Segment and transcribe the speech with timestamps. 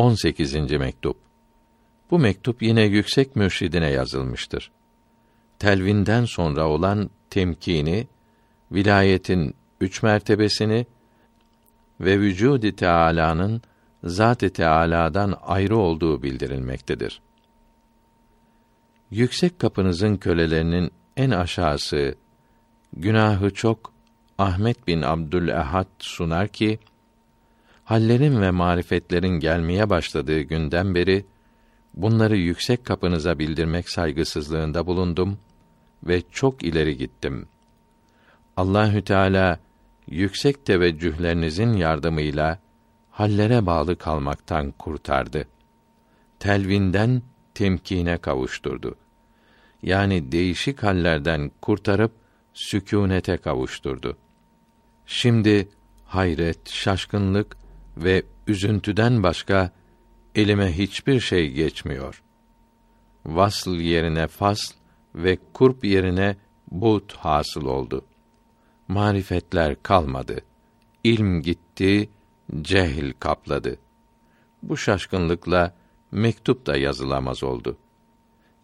[0.00, 0.54] 18.
[0.54, 1.16] mektup.
[2.10, 4.70] Bu mektup yine yüksek mürşidine yazılmıştır.
[5.58, 8.08] Telvinden sonra olan temkini,
[8.72, 10.86] vilayetin üç mertebesini
[12.00, 13.62] ve vücud-i Teala'nın
[14.04, 17.22] zat-ı Teala'dan ayrı olduğu bildirilmektedir.
[19.10, 22.14] Yüksek kapınızın kölelerinin en aşağısı
[22.92, 23.92] günahı çok
[24.38, 26.78] Ahmet bin Abdülehad sunar ki
[27.90, 31.24] hallerin ve marifetlerin gelmeye başladığı günden beri
[31.94, 35.38] bunları yüksek kapınıza bildirmek saygısızlığında bulundum
[36.02, 37.48] ve çok ileri gittim.
[38.56, 39.58] Allahü Teala
[40.06, 42.58] yüksek teveccühlerinizin yardımıyla
[43.10, 45.48] hallere bağlı kalmaktan kurtardı.
[46.38, 47.22] Telvinden
[47.54, 48.94] temkine kavuşturdu.
[49.82, 52.12] Yani değişik hallerden kurtarıp
[52.54, 54.16] sükûnete kavuşturdu.
[55.06, 55.68] Şimdi
[56.04, 57.59] hayret, şaşkınlık
[57.96, 59.70] ve üzüntüden başka
[60.34, 62.22] elime hiçbir şey geçmiyor.
[63.26, 64.74] Vasl yerine fasl
[65.14, 66.36] ve kurp yerine
[66.70, 68.04] but hasıl oldu.
[68.88, 70.40] Marifetler kalmadı.
[71.04, 72.10] İlm gitti,
[72.62, 73.78] cehil kapladı.
[74.62, 75.74] Bu şaşkınlıkla
[76.12, 77.76] mektup da yazılamaz oldu.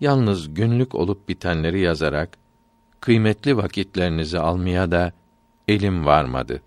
[0.00, 2.38] Yalnız günlük olup bitenleri yazarak
[3.00, 5.12] kıymetli vakitlerinizi almaya da
[5.68, 6.62] elim varmadı.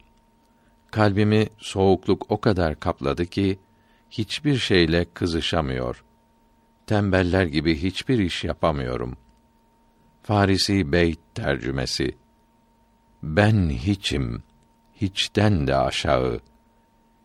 [0.91, 3.59] Kalbimi soğukluk o kadar kapladı ki
[4.09, 6.03] hiçbir şeyle kızışamıyor.
[6.87, 9.17] Tembeller gibi hiçbir iş yapamıyorum.
[10.23, 12.17] Farisi Beyt tercümesi
[13.23, 14.43] Ben hiçim,
[14.95, 16.39] hiçten de aşağı,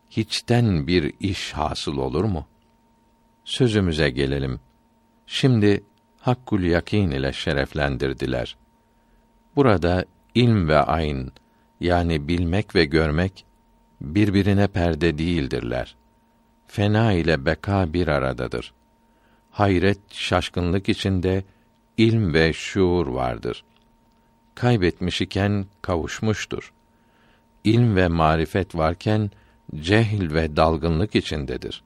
[0.09, 2.47] hiçten bir iş hasıl olur mu?
[3.45, 4.59] Sözümüze gelelim.
[5.25, 5.83] Şimdi
[6.19, 8.57] hakkul yakin ile şereflendirdiler.
[9.55, 11.31] Burada ilm ve ayn
[11.79, 13.45] yani bilmek ve görmek
[14.01, 15.95] birbirine perde değildirler.
[16.67, 18.73] Fena ile beka bir aradadır.
[19.51, 21.43] Hayret, şaşkınlık içinde
[21.97, 23.63] ilm ve şuur vardır.
[24.55, 26.73] Kaybetmiş iken kavuşmuştur.
[27.63, 29.31] İlm ve marifet varken
[29.75, 31.83] cehil ve dalgınlık içindedir.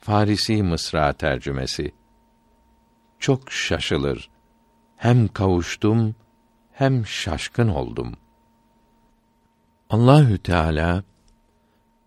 [0.00, 1.92] Farisi Mısra tercümesi
[3.18, 4.30] Çok şaşılır.
[4.96, 6.14] Hem kavuştum
[6.72, 8.16] hem şaşkın oldum.
[9.92, 11.04] Allahü Teala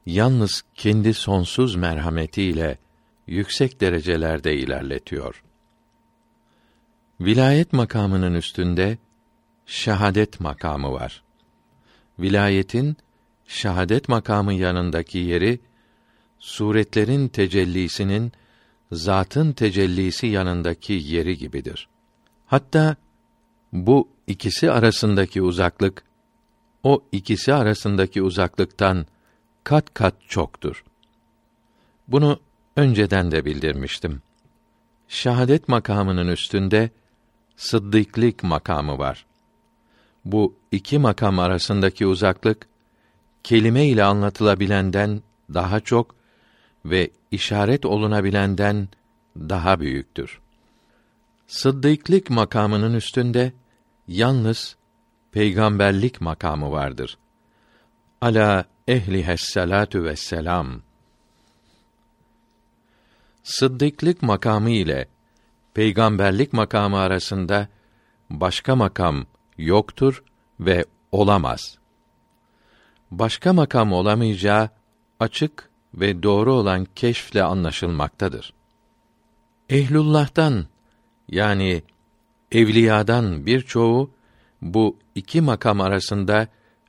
[0.05, 2.77] yalnız kendi sonsuz merhametiyle
[3.27, 5.43] yüksek derecelerde ilerletiyor.
[7.21, 8.97] Vilayet makamının üstünde
[9.65, 11.23] şehadet makamı var.
[12.19, 12.97] Vilayetin
[13.47, 15.59] şehadet makamı yanındaki yeri
[16.39, 18.31] suretlerin tecellisinin
[18.91, 21.87] zatın tecellisi yanındaki yeri gibidir.
[22.45, 22.95] Hatta
[23.73, 26.04] bu ikisi arasındaki uzaklık
[26.85, 29.05] o ikisi arasındaki uzaklıktan
[29.63, 30.83] kat kat çoktur.
[32.07, 32.39] Bunu
[32.75, 34.21] önceden de bildirmiştim.
[35.07, 36.89] Şahadet makamının üstünde
[37.55, 39.25] sıddıklık makamı var.
[40.25, 42.67] Bu iki makam arasındaki uzaklık
[43.43, 45.21] kelime ile anlatılabilenden
[45.53, 46.15] daha çok
[46.85, 48.89] ve işaret olunabilenden
[49.37, 50.39] daha büyüktür.
[51.47, 53.53] Sıddıklık makamının üstünde
[54.07, 54.75] yalnız
[55.35, 57.17] peygamberlik makamı vardır.
[58.21, 60.81] Ala ehli salatu vesselam.
[63.43, 65.07] Sıddıklık makamı ile
[65.73, 67.67] peygamberlik makamı arasında
[68.29, 69.25] başka makam
[69.57, 70.23] yoktur
[70.59, 71.77] ve olamaz.
[73.11, 74.69] Başka makam olamayacağı
[75.19, 78.53] açık ve doğru olan keşfle anlaşılmaktadır.
[79.69, 80.65] Ehlullah'tan
[81.29, 81.83] yani
[82.51, 84.14] evliyadan birçoğu
[84.61, 86.47] bu iki makam arasında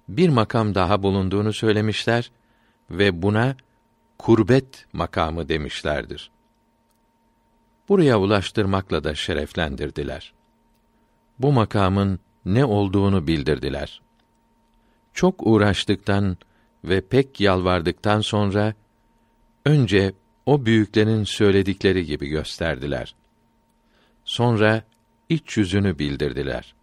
[0.09, 2.31] bir makam daha bulunduğunu söylemişler
[2.91, 3.57] ve buna
[4.19, 6.31] kurbet makamı demişlerdir.
[7.89, 10.33] Buraya ulaştırmakla da şereflendirdiler.
[11.39, 14.01] Bu makamın ne olduğunu bildirdiler.
[15.15, 16.37] Çok uğraştıktan
[16.85, 18.75] ve pek yalvardıktan sonra
[19.65, 20.13] önce
[20.47, 23.15] o büyüklerin söyledikleri gibi gösterdiler.
[24.25, 24.83] Sonra
[25.29, 26.75] iç yüzünü bildirdiler.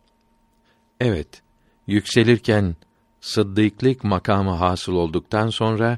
[1.05, 1.41] Evet,
[1.87, 2.75] yükselirken
[3.21, 5.97] sıddıklık makamı hasıl olduktan sonra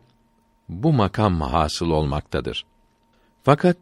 [0.70, 2.66] bu makam hasıl olmaktadır.
[3.44, 3.78] Fakat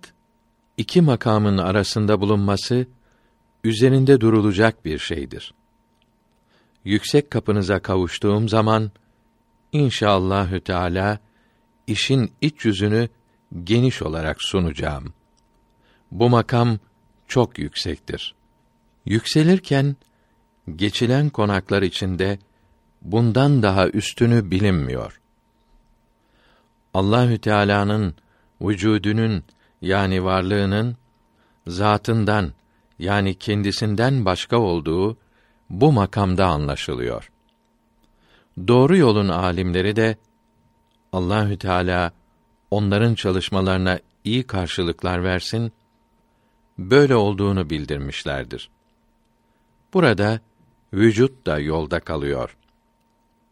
[0.77, 2.87] iki makamın arasında bulunması
[3.63, 5.53] üzerinde durulacak bir şeydir.
[6.85, 8.91] Yüksek kapınıza kavuştuğum zaman
[9.71, 11.19] inşallahü teala
[11.87, 13.09] işin iç yüzünü
[13.63, 15.13] geniş olarak sunacağım.
[16.11, 16.79] Bu makam
[17.27, 18.35] çok yüksektir.
[19.05, 19.95] Yükselirken
[20.75, 22.39] geçilen konaklar içinde
[23.01, 25.21] bundan daha üstünü bilinmiyor.
[26.93, 28.15] Allahü Teala'nın
[28.61, 29.43] vücudunun
[29.81, 30.97] yani varlığının
[31.67, 32.51] zatından
[32.99, 35.17] yani kendisinden başka olduğu
[35.69, 37.31] bu makamda anlaşılıyor.
[38.67, 40.17] Doğru yolun alimleri de
[41.13, 42.11] Allahü Teala
[42.71, 45.71] onların çalışmalarına iyi karşılıklar versin,
[46.77, 48.69] böyle olduğunu bildirmişlerdir.
[49.93, 50.39] Burada
[50.93, 52.57] vücut da yolda kalıyor.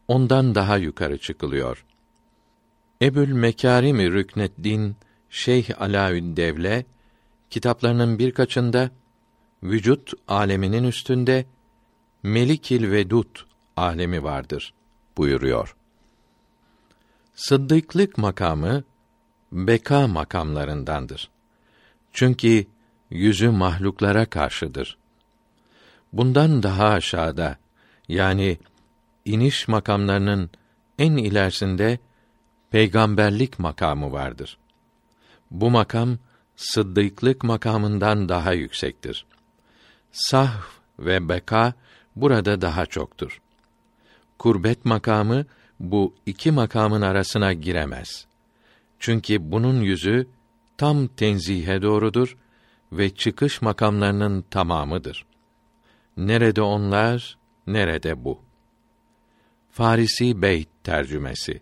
[0.08, 1.86] Ondan daha yukarı çıkılıyor.
[3.02, 4.96] Ebül Mekarimi Rükneddin
[5.30, 6.86] Şeyh Alaüddevle
[7.50, 8.90] kitaplarının birkaçında
[9.64, 11.46] vücut aleminin üstünde
[12.24, 13.46] Melikil Vedut
[13.78, 14.74] alemi vardır
[15.18, 15.76] buyuruyor.
[17.36, 18.84] Sıddıklık makamı
[19.52, 21.30] beka makamlarındandır.
[22.12, 22.66] Çünkü
[23.10, 24.98] yüzü mahluklara karşıdır.
[26.13, 27.58] Bundan daha aşağıda
[28.08, 28.58] yani
[29.25, 30.50] iniş makamlarının
[31.00, 32.00] en ilerisinde
[32.72, 34.58] peygamberlik makamı vardır.
[35.52, 36.18] Bu makam
[36.56, 39.25] sıddıklık makamından daha yüksektir.
[40.12, 40.62] Sahv
[41.00, 41.74] ve beka
[42.16, 43.42] burada daha çoktur.
[44.40, 45.46] Kurbet makamı
[45.80, 48.25] bu iki makamın arasına giremez.
[49.00, 50.28] Çünkü bunun yüzü
[50.78, 52.38] tam tenzihe doğrudur
[52.92, 55.25] ve çıkış makamlarının tamamıdır.
[56.18, 57.38] Nerede onlar,
[57.68, 58.42] nerede bu?
[59.72, 61.62] Farisi Beyt tercümesi.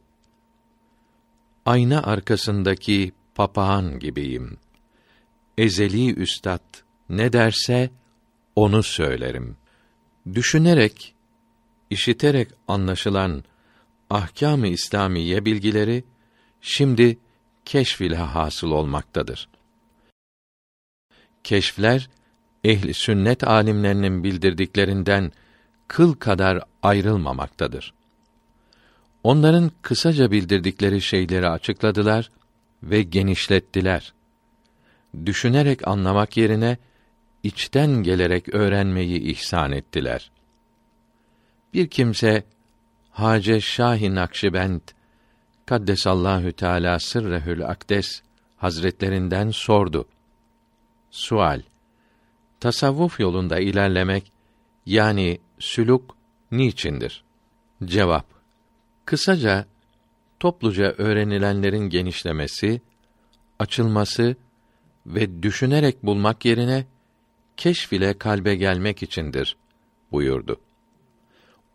[1.65, 4.57] Ayna arkasındaki papağan gibiyim.
[5.57, 6.63] Ezeli üstad
[7.09, 7.89] ne derse
[8.55, 9.57] onu söylerim.
[10.33, 11.15] Düşünerek,
[11.89, 13.43] işiterek anlaşılan
[14.09, 16.03] ahkâm-ı İslamiye bilgileri
[16.61, 17.17] şimdi
[17.65, 19.49] keşf ile hasıl olmaktadır.
[21.43, 22.09] Keşfler
[22.63, 25.31] ehli sünnet alimlerinin bildirdiklerinden
[25.87, 27.93] kıl kadar ayrılmamaktadır.
[29.23, 32.31] Onların kısaca bildirdikleri şeyleri açıkladılar
[32.83, 34.13] ve genişlettiler.
[35.25, 36.77] Düşünerek anlamak yerine
[37.43, 40.31] içten gelerek öğrenmeyi ihsan ettiler.
[41.73, 42.43] Bir kimse
[43.11, 44.81] Hace Şahin Nakşibend
[45.65, 48.21] Kaddesallahu Teala sırrehül akdes
[48.57, 50.05] hazretlerinden sordu.
[51.11, 51.61] Sual:
[52.59, 54.31] Tasavvuf yolunda ilerlemek
[54.85, 56.15] yani süluk
[56.51, 57.23] niçindir?
[57.85, 58.25] Cevap:
[59.05, 59.65] Kısaca
[60.39, 62.81] topluca öğrenilenlerin genişlemesi,
[63.59, 64.35] açılması
[65.05, 66.85] ve düşünerek bulmak yerine
[67.57, 69.57] keşf ile kalbe gelmek içindir
[70.11, 70.59] buyurdu.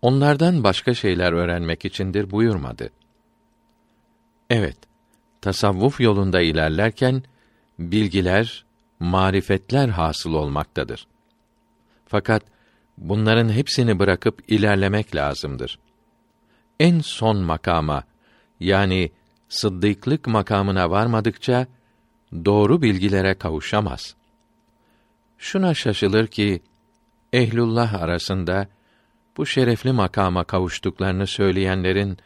[0.02, 2.90] Onlardan başka şeyler öğrenmek içindir buyurmadı.
[4.50, 4.76] Evet,
[5.40, 7.22] tasavvuf yolunda ilerlerken
[7.78, 8.63] bilgiler,
[9.04, 11.06] marifetler hasıl olmaktadır.
[12.06, 12.42] Fakat
[12.98, 15.78] bunların hepsini bırakıp ilerlemek lazımdır.
[16.80, 18.04] En son makama
[18.60, 19.10] yani
[19.48, 21.66] sıddıklık makamına varmadıkça
[22.44, 24.14] doğru bilgilere kavuşamaz.
[25.38, 26.62] Şuna şaşılır ki
[27.32, 28.68] ehlullah arasında
[29.36, 32.18] bu şerefli makama kavuştuklarını söyleyenlerin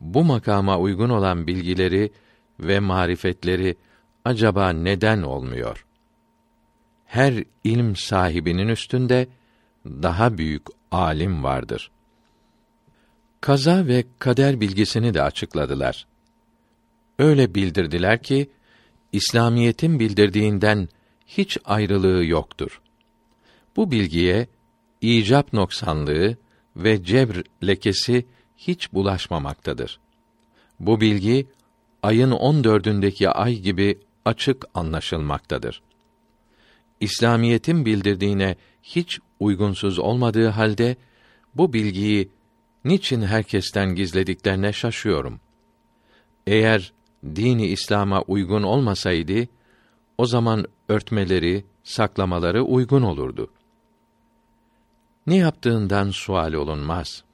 [0.00, 2.12] bu makama uygun olan bilgileri
[2.60, 3.76] ve marifetleri
[4.24, 5.86] acaba neden olmuyor?
[7.12, 9.28] Her ilm sahibinin üstünde
[9.86, 11.90] daha büyük alim vardır.
[13.40, 16.06] Kaza ve kader bilgisini de açıkladılar.
[17.18, 18.50] Öyle bildirdiler ki
[19.12, 20.88] İslamiyetin bildirdiğinden
[21.26, 22.80] hiç ayrılığı yoktur.
[23.76, 24.46] Bu bilgiye
[25.00, 26.36] icap noksanlığı
[26.76, 30.00] ve cebr lekesi hiç bulaşmamaktadır.
[30.80, 31.46] Bu bilgi
[32.02, 35.82] ayın on dördündeki ay gibi açık anlaşılmaktadır.
[37.02, 40.96] İslamiyetin bildirdiğine hiç uygunsuz olmadığı halde
[41.54, 42.30] bu bilgiyi
[42.84, 45.40] niçin herkesten gizlediklerine şaşıyorum.
[46.46, 46.92] Eğer
[47.24, 49.48] dini İslam'a uygun olmasaydı
[50.18, 53.50] o zaman örtmeleri, saklamaları uygun olurdu.
[55.26, 57.24] Ne yaptığından sual olunmaz.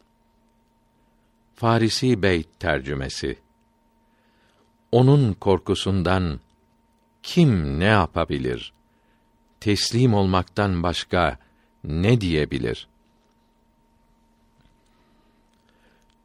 [1.54, 3.38] Farisi Beyt tercümesi
[4.92, 6.40] Onun korkusundan
[7.22, 8.77] kim ne yapabilir?
[9.60, 11.38] Teslim olmaktan başka
[11.84, 12.88] ne diyebilir?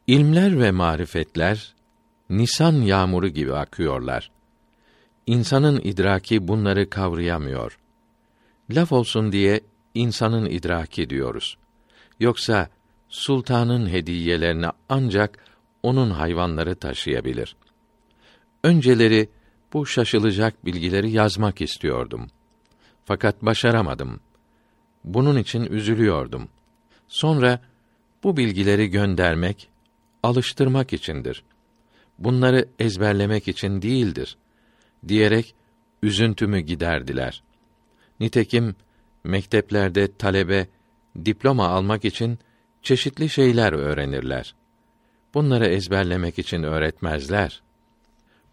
[0.06, 1.74] İlmler ve marifetler
[2.30, 4.30] nisan yağmuru gibi akıyorlar.
[5.26, 7.78] İnsanın idraki bunları kavrayamıyor.
[8.70, 9.60] Laf olsun diye
[9.94, 11.56] insanın idraki diyoruz.
[12.20, 12.68] Yoksa
[13.08, 15.38] sultanın hediyelerini ancak
[15.82, 17.56] onun hayvanları taşıyabilir.
[18.62, 19.28] Önceleri
[19.72, 22.30] bu şaşılacak bilgileri yazmak istiyordum.
[23.04, 24.20] Fakat başaramadım.
[25.04, 26.48] Bunun için üzülüyordum.
[27.08, 27.60] Sonra
[28.22, 29.68] bu bilgileri göndermek,
[30.22, 31.44] alıştırmak içindir.
[32.18, 34.36] Bunları ezberlemek için değildir.
[35.08, 35.54] diyerek
[36.02, 37.42] üzüntümü giderdiler.
[38.20, 38.76] Nitekim
[39.24, 40.66] mekteplerde talebe
[41.24, 42.38] diploma almak için
[42.82, 44.54] çeşitli şeyler öğrenirler.
[45.34, 47.62] Bunları ezberlemek için öğretmezler.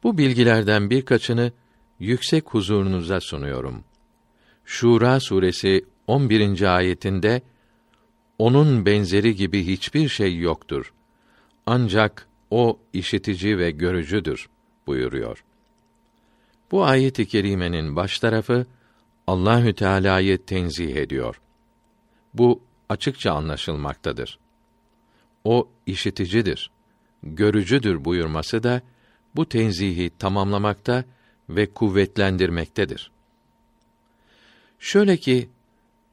[0.03, 1.51] Bu bilgilerden birkaçını
[1.99, 3.83] yüksek huzurunuza sunuyorum.
[4.71, 6.75] Şura suresi 11.
[6.75, 7.41] ayetinde
[8.37, 10.93] onun benzeri gibi hiçbir şey yoktur.
[11.65, 14.49] Ancak o işitici ve görücüdür
[14.87, 15.43] buyuruyor.
[16.71, 18.65] Bu ayet-i kerimenin baş tarafı
[19.27, 21.41] Allahü Teala'yı tenzih ediyor.
[22.33, 24.39] Bu açıkça anlaşılmaktadır.
[25.43, 26.71] O işiticidir,
[27.23, 28.81] görücüdür buyurması da
[29.35, 31.03] bu tenzihi tamamlamakta
[31.49, 33.11] ve kuvvetlendirmektedir.
[34.81, 35.49] Şöyle ki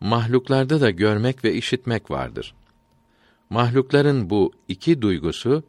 [0.01, 2.55] mahluklarda da görmek ve işitmek vardır.
[3.51, 5.63] Mahlukların bu iki duygusu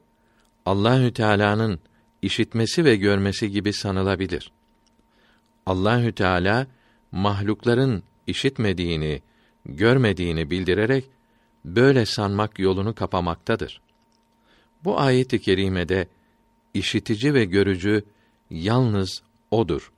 [0.65, 1.79] Allahü Teala'nın
[2.21, 4.51] işitmesi ve görmesi gibi sanılabilir.
[5.65, 6.67] Allahü Teala
[7.11, 9.21] mahlukların işitmediğini,
[9.65, 11.05] görmediğini bildirerek
[11.65, 13.81] böyle sanmak yolunu kapamaktadır.
[14.83, 16.07] Bu ayet-i kerimede
[16.73, 18.03] işitici ve görücü
[18.49, 19.91] yalnız odur.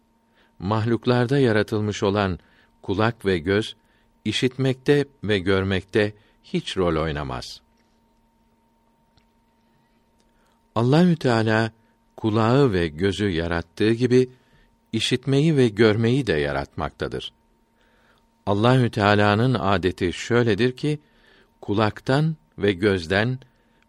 [0.60, 2.39] Mahluklarda yaratılmış olan
[2.81, 3.75] kulak ve göz
[4.25, 7.61] işitmekte ve görmekte hiç rol oynamaz.
[10.75, 11.71] Allahü Teala
[12.17, 14.29] kulağı ve gözü yarattığı gibi
[14.91, 17.33] işitmeyi ve görmeyi de yaratmaktadır.
[18.45, 21.00] Allahü Teala'nın adeti şöyledir ki
[21.61, 23.39] kulaktan ve gözden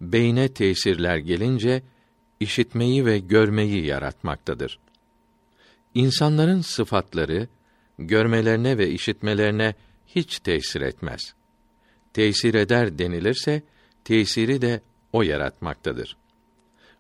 [0.01, 1.83] beyne tesirler gelince
[2.41, 4.79] işitmeyi ve görmeyi yaratmaktadır.
[5.95, 7.49] İnsanların sıfatları
[7.99, 9.75] görmelerine ve işitmelerine
[10.07, 11.35] hiç tesir etmez.
[12.13, 13.63] Tesir eder denilirse
[14.05, 14.81] tesiri de
[15.13, 16.17] o yaratmaktadır.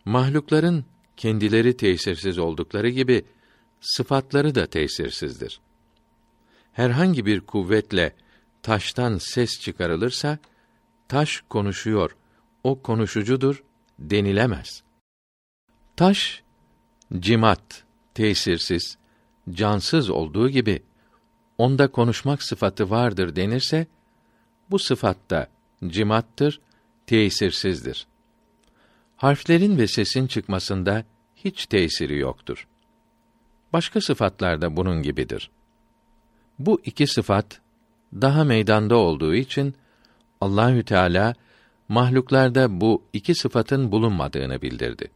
[0.05, 0.85] Mahlukların
[1.17, 3.25] kendileri tesirsiz oldukları gibi
[3.81, 5.61] sıfatları da tesirsizdir.
[6.73, 8.15] Herhangi bir kuvvetle
[8.63, 10.39] taştan ses çıkarılırsa
[11.09, 12.17] taş konuşuyor,
[12.65, 13.63] o konuşucudur
[13.99, 14.83] denilemez.
[15.97, 16.43] Taş
[17.19, 17.85] cimat,
[18.15, 18.99] tesirsiz,
[19.51, 20.83] cansız olduğu gibi
[21.59, 23.87] onda konuşmak sıfatı vardır denirse
[24.71, 25.49] bu sıfatta
[25.87, 26.61] cimattır,
[27.07, 28.07] tesirsizdir.
[29.17, 31.05] Harflerin ve sesin çıkmasında
[31.37, 32.67] hiç tesiri yoktur.
[33.73, 35.51] Başka sıfatlar da bunun gibidir.
[36.59, 37.61] Bu iki sıfat
[38.13, 39.75] daha meydanda olduğu için
[40.41, 41.35] Allahü Teala
[41.89, 45.11] mahluklarda bu iki sıfatın bulunmadığını bildirdi.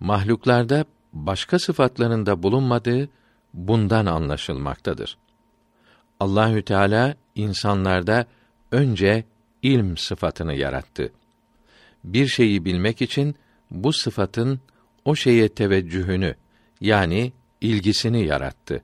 [0.00, 3.08] Mahluklarda başka sıfatların da bulunmadığı
[3.54, 5.16] bundan anlaşılmaktadır.
[6.20, 8.26] Allahü Teala insanlarda
[8.72, 9.24] önce
[9.62, 11.12] ilm sıfatını yarattı.
[12.04, 13.34] Bir şeyi bilmek için
[13.70, 14.60] bu sıfatın
[15.04, 16.34] o şeye teveccühünü
[16.80, 18.82] yani ilgisini yarattı.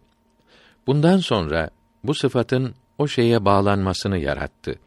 [0.86, 1.70] Bundan sonra
[2.04, 4.78] bu sıfatın o şeye bağlanmasını yarattı.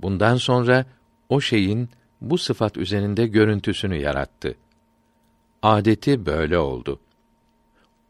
[0.00, 0.84] Bundan sonra
[1.28, 1.88] o şeyin
[2.20, 4.54] bu sıfat üzerinde görüntüsünü yarattı.
[5.68, 7.00] Adeti böyle oldu.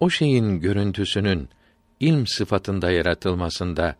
[0.01, 1.49] O şeyin görüntüsünün
[2.01, 3.97] ilm sıfatında yaratılmasında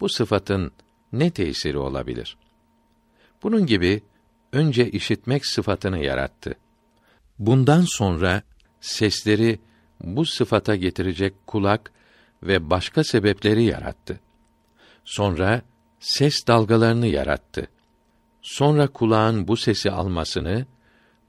[0.00, 0.72] bu sıfatın
[1.12, 2.36] ne tesiri olabilir?
[3.42, 4.02] Bunun gibi
[4.52, 6.54] önce işitmek sıfatını yarattı.
[7.38, 8.42] Bundan sonra
[8.80, 9.60] sesleri
[10.00, 11.92] bu sıfata getirecek kulak
[12.42, 14.20] ve başka sebepleri yarattı.
[15.04, 15.62] Sonra
[16.00, 17.68] ses dalgalarını yarattı.
[18.42, 20.66] Sonra kulağın bu sesi almasını,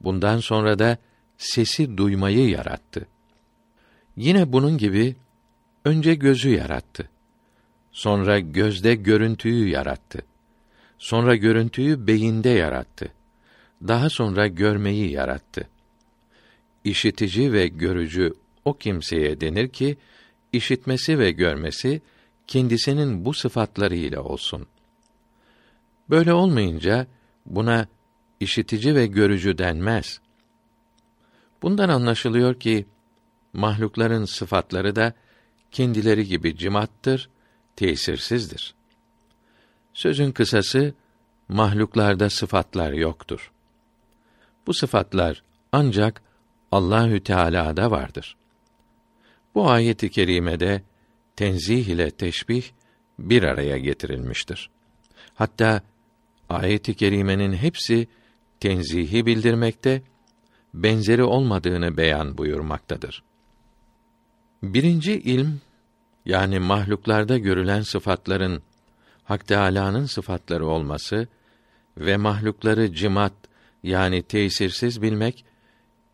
[0.00, 0.98] bundan sonra da
[1.38, 3.06] sesi duymayı yarattı.
[4.16, 5.16] Yine bunun gibi
[5.84, 7.08] önce gözü yarattı.
[7.92, 10.22] Sonra gözde görüntüyü yarattı.
[10.98, 13.12] Sonra görüntüyü beyinde yarattı.
[13.88, 15.68] Daha sonra görmeyi yarattı.
[16.84, 19.96] İşitici ve görücü o kimseye denir ki
[20.52, 22.02] işitmesi ve görmesi
[22.46, 24.66] kendisinin bu sıfatları ile olsun.
[26.10, 27.06] Böyle olmayınca
[27.46, 27.88] buna
[28.40, 30.20] işitici ve görücü denmez.
[31.64, 32.86] Bundan anlaşılıyor ki
[33.52, 35.12] mahlukların sıfatları da
[35.70, 37.30] kendileri gibi cimattır,
[37.76, 38.74] tesirsizdir.
[39.94, 40.94] Sözün kısası
[41.48, 43.52] mahluklarda sıfatlar yoktur.
[44.66, 45.42] Bu sıfatlar
[45.72, 46.22] ancak
[46.72, 48.36] Allahü Teala'da vardır.
[49.54, 50.82] Bu ayet-i kerimede
[51.36, 52.64] tenzih ile teşbih
[53.18, 54.70] bir araya getirilmiştir.
[55.34, 55.82] Hatta
[56.48, 58.08] ayet-i kerimenin hepsi
[58.60, 60.02] tenzihi bildirmekte,
[60.74, 63.22] benzeri olmadığını beyan buyurmaktadır.
[64.62, 65.60] Birinci ilm
[66.24, 68.62] yani mahluklarda görülen sıfatların
[69.24, 71.28] Hak Teâlâ'nın sıfatları olması
[71.98, 73.32] ve mahlukları cimat
[73.82, 75.44] yani tesirsiz bilmek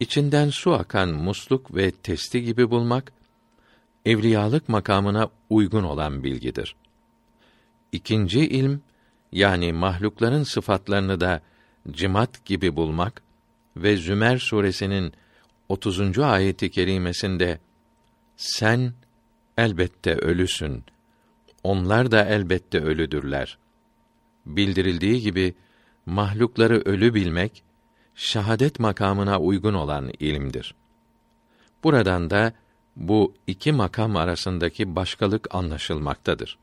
[0.00, 3.12] içinden su akan musluk ve testi gibi bulmak
[4.05, 6.76] evliyalık makamına uygun olan bilgidir.
[7.93, 8.81] İkinci ilm
[9.33, 11.43] yani mahlukların sıfatlarını da
[11.90, 13.23] cimat gibi bulmak
[13.83, 15.13] ve Zümer suresinin
[15.69, 16.19] 30.
[16.19, 17.59] ayeti kerimesinde
[18.37, 18.93] sen
[19.59, 20.85] elbette ölüsün.
[21.63, 23.59] Onlar da elbette ölüdürler.
[24.47, 25.55] Bildirildiği gibi
[26.07, 27.63] mahlukları ölü bilmek
[28.15, 30.75] şahadet makamına uygun olan ilimdir.
[31.85, 32.53] Buradan da
[32.97, 36.59] bu iki makam arasındaki başkalık anlaşılmaktadır.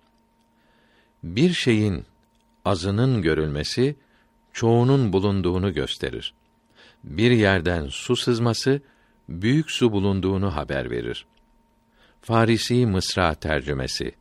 [1.24, 2.06] Bir şeyin
[2.66, 3.96] azının görülmesi
[4.54, 6.34] çoğunun bulunduğunu gösterir.
[7.04, 8.82] Bir yerden su sızması
[9.30, 11.26] büyük su bulunduğunu haber verir.
[12.22, 14.12] Farisi Mısra tercümesi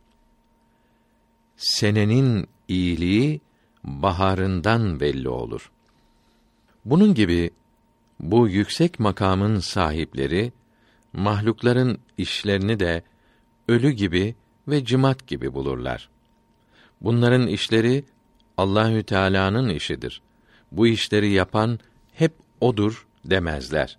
[1.57, 3.41] Senenin iyiliği
[3.85, 5.71] baharından belli olur.
[6.85, 7.51] Bunun gibi
[8.21, 10.53] bu yüksek makamın sahipleri
[11.13, 13.03] mahlukların işlerini de
[13.69, 14.35] ölü gibi
[14.69, 16.09] ve cimat gibi bulurlar.
[17.01, 18.05] Bunların işleri
[18.57, 20.23] Allahü Teala'nın işidir.
[20.73, 21.79] Bu işleri yapan
[22.13, 23.99] hep odur demezler.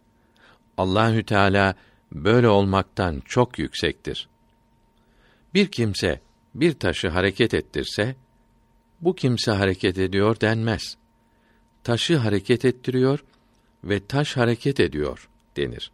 [0.78, 1.76] Allahü Teala
[2.12, 4.28] böyle olmaktan çok yüksektir.
[5.54, 6.22] Bir kimse
[6.56, 8.16] bir taşı hareket ettirse
[9.02, 10.98] bu kimse hareket ediyor denmez.
[11.84, 13.24] Taşı hareket ettiriyor
[13.84, 15.92] ve taş hareket ediyor denir.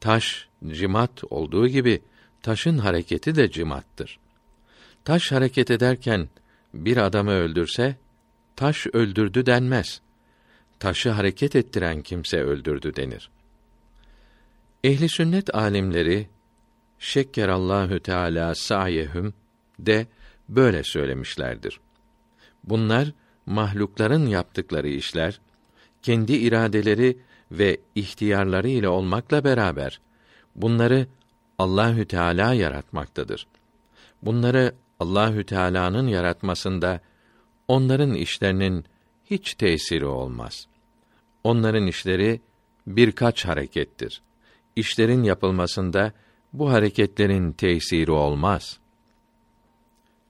[0.00, 2.02] Taş cimat olduğu gibi
[2.42, 4.18] taşın hareketi de cimattır.
[5.04, 6.28] Taş hareket ederken
[6.74, 7.96] bir adamı öldürse
[8.56, 10.00] taş öldürdü denmez.
[10.80, 13.30] Taşı hareket ettiren kimse öldürdü denir.
[14.84, 16.28] Ehli sünnet alimleri
[17.38, 19.34] Allahü Teala sayehum
[19.78, 20.06] de
[20.48, 21.80] böyle söylemişlerdir.
[22.64, 23.12] Bunlar
[23.46, 25.40] mahlukların yaptıkları işler
[26.02, 27.18] kendi iradeleri
[27.52, 30.00] ve ihtiyarları ile olmakla beraber
[30.56, 31.06] bunları
[31.58, 33.46] Allahü Teala yaratmaktadır.
[34.22, 37.00] Bunları Allahü Teala'nın yaratmasında
[37.68, 38.84] onların işlerinin
[39.30, 40.66] hiç tesiri olmaz.
[41.44, 42.40] Onların işleri
[42.86, 44.22] birkaç harekettir.
[44.76, 46.12] İşlerin yapılmasında
[46.52, 48.78] bu hareketlerin tesiri olmaz.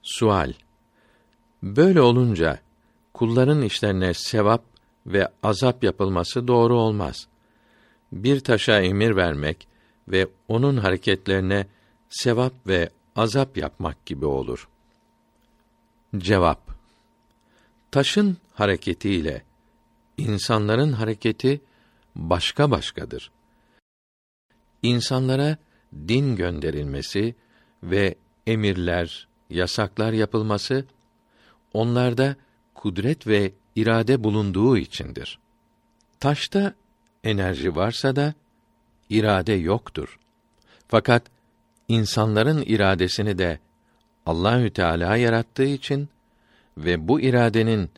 [0.02, 0.52] Sual
[1.62, 2.58] Böyle olunca
[3.14, 4.62] kulların işlerine sevap
[5.06, 7.28] ve azap yapılması doğru olmaz.
[8.12, 9.68] Bir taşa emir vermek
[10.08, 11.66] ve onun hareketlerine
[12.08, 14.68] sevap ve azap yapmak gibi olur.
[16.16, 16.67] Cevap
[17.90, 19.42] Taşın hareketiyle
[20.18, 21.60] insanların hareketi
[22.16, 23.30] başka başkadır.
[24.82, 25.56] İnsanlara
[26.08, 27.34] din gönderilmesi
[27.82, 28.14] ve
[28.46, 30.84] emirler, yasaklar yapılması
[31.72, 32.36] onlarda
[32.74, 35.38] kudret ve irade bulunduğu içindir.
[36.20, 36.74] Taşta
[37.24, 38.34] enerji varsa da
[39.10, 40.18] irade yoktur.
[40.88, 41.22] Fakat
[41.88, 43.58] insanların iradesini de
[44.26, 46.08] Allahü Teala yarattığı için
[46.84, 47.90] ve bu iradenin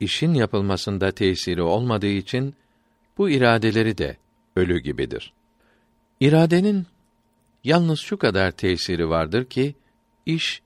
[0.00, 2.54] işin yapılmasında tesiri olmadığı için
[3.18, 4.16] bu iradeleri de
[4.56, 5.32] ölü gibidir.
[6.20, 6.86] İradenin
[7.64, 9.74] yalnız şu kadar tesiri vardır ki
[10.26, 10.62] iş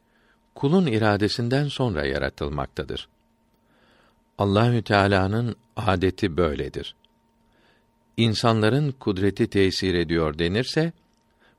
[0.55, 3.09] kulun iradesinden sonra yaratılmaktadır.
[4.39, 6.95] Allahü Teala'nın adeti böyledir.
[8.17, 10.93] İnsanların kudreti tesir ediyor denirse,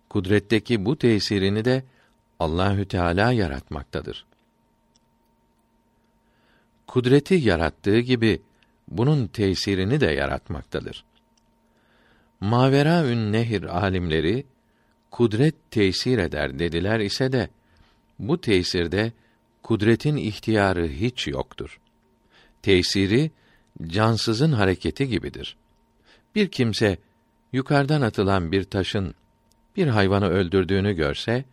[0.10, 1.84] kudretteki bu tesirini de
[2.40, 4.26] Allahü Teala yaratmaktadır.
[6.88, 8.42] Kudreti yarattığı gibi
[8.88, 11.04] bunun tesirini de yaratmaktadır.
[12.40, 14.46] Maveraün Nehir alimleri
[15.12, 17.50] kudret tesir eder dediler ise de
[18.20, 19.12] bu tesirde
[19.64, 21.80] kudretin ihtiyarı hiç yoktur.
[22.62, 23.32] Tesiri
[23.88, 25.58] cansızın hareketi gibidir.
[26.36, 26.98] Bir kimse
[27.54, 29.16] yukarıdan atılan bir taşın
[29.76, 31.46] bir hayvanı öldürdüğünü görse,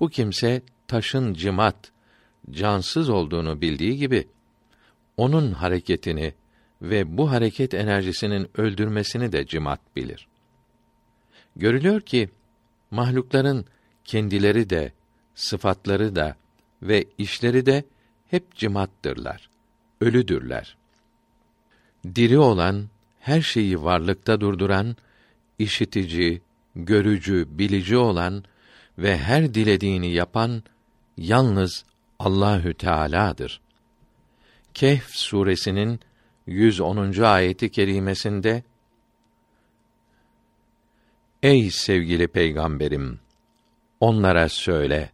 [0.00, 1.92] bu kimse taşın cimat,
[2.50, 4.28] cansız olduğunu bildiği gibi
[5.16, 6.34] onun hareketini
[6.82, 10.28] ve bu hareket enerjisinin öldürmesini de cimat bilir.
[11.56, 12.28] Görülüyor ki
[12.90, 13.64] mahlukların
[14.04, 14.92] kendileri de,
[15.34, 16.36] sıfatları da
[16.82, 17.84] ve işleri de
[18.30, 19.50] hep cimattırlar,
[20.00, 20.76] ölüdürler.
[22.14, 22.88] Diri olan,
[23.20, 24.96] her şeyi varlıkta durduran,
[25.58, 26.40] işitici,
[26.76, 28.44] görücü, bilici olan
[28.98, 30.62] ve her dilediğini yapan
[31.16, 31.84] yalnız
[32.18, 33.60] Allahü Teala'dır.
[34.76, 36.00] Kehf suresinin
[36.46, 37.22] 110.
[37.22, 38.62] ayeti kerimesinde
[41.42, 43.20] Ey sevgili peygamberim
[44.00, 45.10] onlara söyle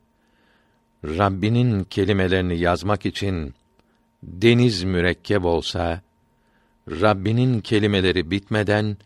[1.04, 3.54] Rabbinin kelimelerini yazmak için
[4.22, 6.02] deniz mürekkep olsa
[6.90, 8.96] Rabbinin kelimeleri bitmeden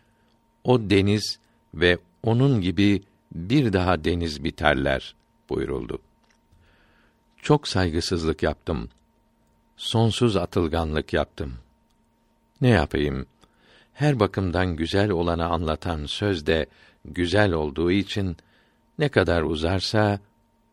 [0.64, 1.38] o deniz
[1.74, 5.14] ve onun gibi bir daha deniz biterler
[5.50, 5.98] buyuruldu.
[7.42, 8.88] Çok saygısızlık yaptım.
[9.76, 11.54] Sonsuz atılganlık yaptım.
[12.60, 13.26] Ne yapayım?
[13.92, 16.66] Her bakımdan güzel olanı anlatan söz de
[17.04, 18.36] güzel olduğu için
[18.98, 20.20] ne kadar uzarsa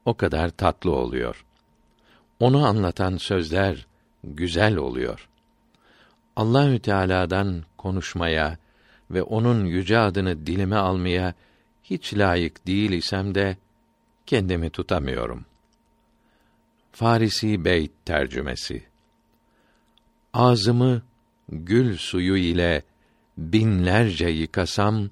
[0.05, 1.45] o kadar tatlı oluyor.
[2.39, 3.87] Onu anlatan sözler
[4.23, 5.29] güzel oluyor.
[6.35, 8.57] Allahü Teala'dan konuşmaya
[9.11, 11.33] ve onun yüce adını dilime almaya
[11.83, 13.57] hiç layık değil isem de
[14.25, 15.45] kendimi tutamıyorum.
[16.91, 18.92] Farisi Beyt tercümesi
[20.33, 21.01] Ağzımı
[21.49, 22.83] gül suyu ile
[23.37, 25.09] binlerce yıkasam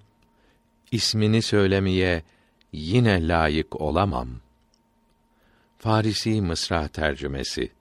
[0.91, 2.23] ismini söylemeye
[2.73, 4.29] yine layık olamam.
[5.77, 7.71] Farisi Mısra tercümesi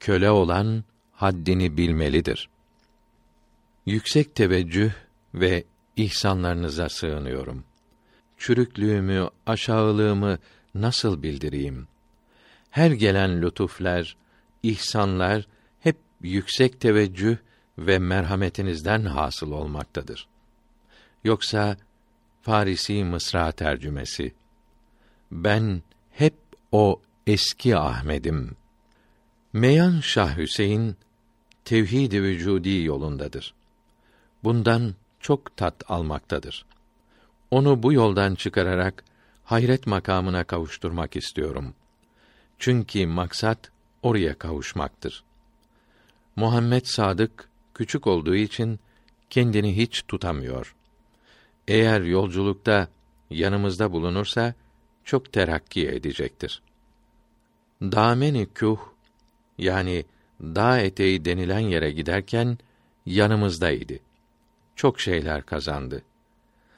[0.00, 2.48] Köle olan haddini bilmelidir.
[3.86, 4.92] Yüksek teveccüh
[5.34, 5.64] ve
[5.96, 7.64] ihsanlarınıza sığınıyorum.
[8.38, 10.38] Çürüklüğümü, aşağılığımı
[10.74, 11.88] nasıl bildireyim?
[12.70, 14.16] Her gelen lütuflar,
[14.62, 15.46] ihsanlar
[16.22, 17.36] yüksek teveccüh
[17.78, 20.28] ve merhametinizden hasıl olmaktadır.
[21.24, 21.76] Yoksa
[22.42, 24.34] Farisi Mısra tercümesi
[25.30, 26.34] Ben hep
[26.72, 28.56] o eski Ahmedim.
[29.52, 30.96] Meyan Şah Hüseyin
[31.64, 33.54] tevhid-i vücudi yolundadır.
[34.44, 36.66] Bundan çok tat almaktadır.
[37.50, 39.04] Onu bu yoldan çıkararak
[39.44, 41.74] hayret makamına kavuşturmak istiyorum.
[42.58, 43.70] Çünkü maksat
[44.02, 45.24] oraya kavuşmaktır.
[46.38, 48.80] Muhammed Sadık küçük olduğu için
[49.30, 50.76] kendini hiç tutamıyor.
[51.68, 52.88] Eğer yolculukta
[53.30, 54.54] yanımızda bulunursa
[55.04, 56.62] çok terakki edecektir.
[57.82, 58.78] Dameni kuh
[59.58, 60.04] yani
[60.40, 62.58] dağ eteği denilen yere giderken
[63.06, 63.94] yanımızdaydı.
[64.76, 66.02] Çok şeyler kazandı.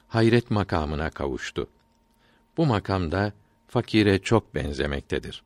[0.08, 1.68] Hayret makamına kavuştu.
[2.56, 3.32] Bu makamda
[3.68, 5.42] fakire çok benzemektedir.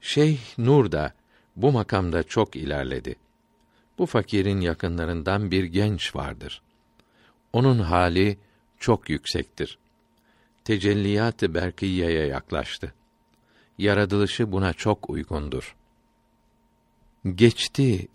[0.00, 1.14] Şeyh Nur da
[1.56, 3.16] bu makamda çok ilerledi.
[3.98, 6.62] Bu fakirin yakınlarından bir genç vardır.
[7.52, 8.38] Onun hali
[8.78, 9.78] çok yüksektir.
[10.64, 12.94] Tecelliyat-ı berkiyeye yaklaştı.
[13.78, 15.76] Yaratılışı buna çok uygundur.
[17.34, 18.08] Geçti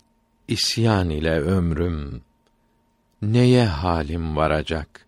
[0.48, 2.22] isyan ile ömrüm.
[3.22, 5.06] Neye halim varacak?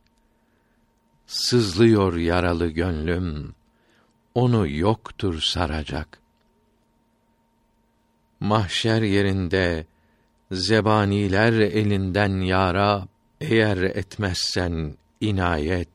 [1.26, 3.54] Sızlıyor yaralı gönlüm.
[4.34, 6.19] Onu yoktur saracak.
[8.40, 9.86] Mahşer yerinde
[10.52, 13.06] zebaniler elinden yara
[13.40, 15.88] eğer etmezsen inayet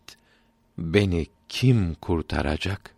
[0.78, 2.95] beni kim kurtaracak?